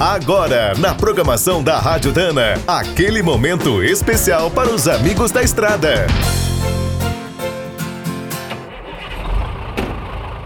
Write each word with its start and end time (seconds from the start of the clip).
Agora, 0.00 0.74
na 0.78 0.94
programação 0.94 1.60
da 1.60 1.76
Rádio 1.80 2.12
Dana, 2.12 2.54
aquele 2.68 3.20
momento 3.20 3.82
especial 3.82 4.48
para 4.48 4.70
os 4.70 4.86
amigos 4.86 5.32
da 5.32 5.42
estrada. 5.42 6.06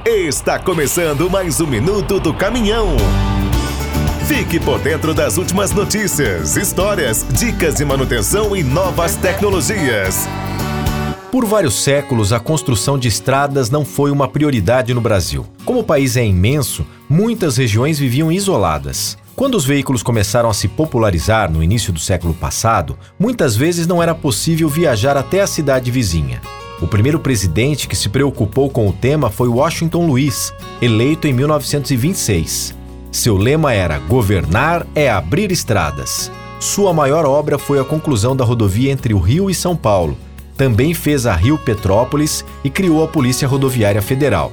Está 0.07 0.59
começando 0.59 1.29
mais 1.29 1.61
um 1.61 1.67
minuto 1.67 2.19
do 2.19 2.33
caminhão. 2.33 2.97
Fique 4.27 4.59
por 4.59 4.79
dentro 4.79 5.13
das 5.13 5.37
últimas 5.37 5.71
notícias, 5.71 6.57
histórias, 6.57 7.27
dicas 7.33 7.75
de 7.75 7.85
manutenção 7.85 8.57
e 8.57 8.63
novas 8.63 9.17
tecnologias. 9.17 10.27
Por 11.31 11.45
vários 11.45 11.83
séculos, 11.85 12.33
a 12.33 12.41
construção 12.41 12.99
de 12.99 13.09
estradas 13.09 13.69
não 13.69 13.85
foi 13.85 14.11
uma 14.11 14.29
prioridade 14.29 14.95
no 14.95 15.01
Brasil. 15.03 15.47
Como 15.63 15.81
o 15.81 15.85
país 15.85 16.17
é 16.17 16.25
imenso, 16.25 16.87
muitas 17.07 17.59
regiões 17.59 17.99
viviam 17.99 18.33
isoladas. 18.33 19.21
Quando 19.35 19.55
os 19.55 19.65
veículos 19.65 20.03
começaram 20.03 20.51
a 20.51 20.55
se 20.55 20.69
popularizar 20.69 21.51
no 21.51 21.63
início 21.63 21.93
do 21.93 21.99
século 21.99 22.35
passado, 22.35 22.99
muitas 23.19 23.57
vezes 23.57 23.87
não 23.87 24.03
era 24.03 24.15
possível 24.15 24.69
viajar 24.69 25.17
até 25.17 25.41
a 25.41 25.47
cidade 25.47 25.91
vizinha. 25.91 26.41
O 26.83 26.87
primeiro 26.87 27.19
presidente 27.19 27.89
que 27.89 27.97
se 27.97 28.09
preocupou 28.09 28.69
com 28.69 28.89
o 28.89 28.93
tema 28.93 29.31
foi 29.31 29.49
Washington 29.49 30.07
Luiz, 30.07 30.53
eleito 30.83 31.27
em 31.27 31.33
1926. 31.33 32.75
Seu 33.11 33.37
lema 33.37 33.73
era 33.73 33.99
Governar 33.99 34.87
é 34.95 35.11
abrir 35.11 35.51
estradas. 35.51 36.31
Sua 36.61 36.93
maior 36.93 37.25
obra 37.25 37.59
foi 37.59 37.79
a 37.79 37.85
conclusão 37.85 38.37
da 38.37 38.45
rodovia 38.45 38.93
entre 38.93 39.15
o 39.15 39.19
Rio 39.19 39.49
e 39.49 39.55
São 39.55 39.75
Paulo. 39.75 40.17
Também 40.57 40.93
fez 40.93 41.25
a 41.25 41.35
Rio 41.35 41.57
Petrópolis 41.57 42.45
e 42.63 42.69
criou 42.69 43.03
a 43.03 43.09
Polícia 43.09 43.49
Rodoviária 43.49 44.03
Federal. 44.03 44.53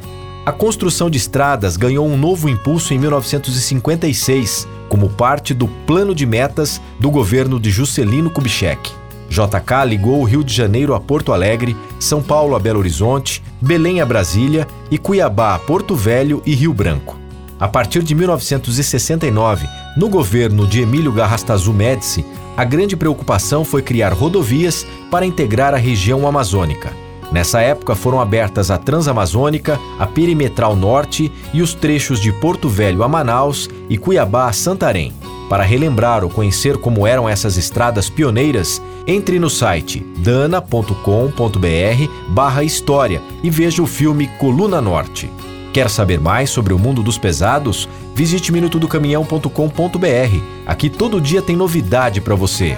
A 0.49 0.51
construção 0.51 1.11
de 1.11 1.17
estradas 1.19 1.77
ganhou 1.77 2.07
um 2.07 2.17
novo 2.17 2.49
impulso 2.49 2.91
em 2.91 2.97
1956, 2.97 4.67
como 4.89 5.07
parte 5.07 5.53
do 5.53 5.67
plano 5.67 6.15
de 6.15 6.25
metas 6.25 6.81
do 6.99 7.11
governo 7.11 7.59
de 7.59 7.69
Juscelino 7.69 8.31
Kubitschek. 8.31 8.91
JK 9.29 9.85
ligou 9.87 10.19
o 10.19 10.23
Rio 10.23 10.43
de 10.43 10.51
Janeiro 10.51 10.95
a 10.95 10.99
Porto 10.99 11.33
Alegre, 11.33 11.77
São 11.99 12.19
Paulo 12.19 12.55
a 12.55 12.59
Belo 12.59 12.79
Horizonte, 12.79 13.43
Belém 13.61 14.01
a 14.01 14.05
Brasília 14.07 14.67
e 14.89 14.97
Cuiabá 14.97 15.53
a 15.53 15.59
Porto 15.59 15.95
Velho 15.95 16.41
e 16.47 16.55
Rio 16.55 16.73
Branco. 16.73 17.15
A 17.59 17.67
partir 17.67 18.01
de 18.01 18.15
1969, 18.15 19.67
no 19.95 20.09
governo 20.09 20.65
de 20.65 20.81
Emílio 20.81 21.11
Garrastazu 21.11 21.71
Médici, 21.71 22.25
a 22.57 22.63
grande 22.63 22.97
preocupação 22.97 23.63
foi 23.63 23.83
criar 23.83 24.13
rodovias 24.13 24.83
para 25.11 25.27
integrar 25.27 25.75
a 25.75 25.77
região 25.77 26.27
amazônica. 26.27 26.91
Nessa 27.31 27.61
época 27.61 27.95
foram 27.95 28.19
abertas 28.19 28.71
a 28.71 28.77
Transamazônica, 28.77 29.79
a 29.99 30.07
Perimetral 30.07 30.75
Norte 30.75 31.31
e 31.53 31.61
os 31.61 31.73
trechos 31.73 32.19
de 32.19 32.31
Porto 32.31 32.67
Velho 32.67 33.03
a 33.03 33.07
Manaus 33.07 33.69
e 33.87 33.97
Cuiabá 33.97 34.47
a 34.47 34.53
Santarém. 34.53 35.13
Para 35.47 35.63
relembrar 35.63 36.23
ou 36.23 36.29
conhecer 36.29 36.77
como 36.77 37.07
eram 37.07 37.27
essas 37.27 37.57
estradas 37.57 38.09
pioneiras, 38.09 38.81
entre 39.07 39.39
no 39.39 39.49
site 39.49 39.99
dana.com.br 40.17 40.93
barra 42.29 42.63
história 42.63 43.21
e 43.43 43.49
veja 43.49 43.81
o 43.81 43.87
filme 43.87 44.27
Coluna 44.39 44.79
Norte. 44.79 45.29
Quer 45.73 45.89
saber 45.89 46.19
mais 46.19 46.49
sobre 46.49 46.73
o 46.73 46.79
mundo 46.79 47.01
dos 47.03 47.17
pesados? 47.17 47.87
Visite 48.15 48.51
minutodocaminhão.com.br. 48.51 50.43
Aqui 50.65 50.89
todo 50.89 51.21
dia 51.21 51.41
tem 51.41 51.55
novidade 51.55 52.21
para 52.21 52.35
você. 52.35 52.77